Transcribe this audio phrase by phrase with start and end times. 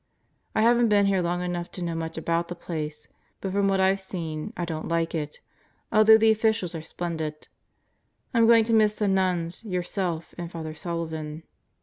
[0.55, 3.07] I haven't been here long enough to know much about the place,
[3.39, 5.41] but from what I've seen I don't like it,
[5.91, 7.47] although the officials are splendid,
[8.33, 11.43] I am going to miss the nuns, yourself, and Father Sullivan.